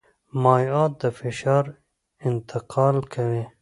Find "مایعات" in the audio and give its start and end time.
0.41-0.91